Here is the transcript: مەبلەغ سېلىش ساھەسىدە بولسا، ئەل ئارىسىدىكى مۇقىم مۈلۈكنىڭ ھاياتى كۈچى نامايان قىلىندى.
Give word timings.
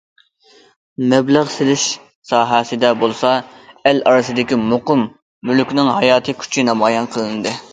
مەبلەغ 1.11 1.51
سېلىش 1.55 1.83
ساھەسىدە 2.29 2.91
بولسا، 3.03 3.35
ئەل 3.91 4.01
ئارىسىدىكى 4.13 4.59
مۇقىم 4.63 5.05
مۈلۈكنىڭ 5.51 5.93
ھاياتى 5.99 6.37
كۈچى 6.41 6.67
نامايان 6.73 7.11
قىلىندى. 7.17 7.59